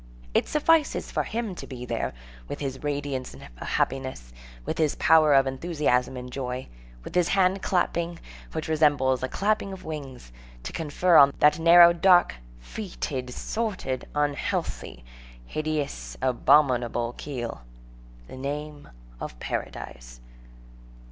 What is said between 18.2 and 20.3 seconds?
the name of Paradise.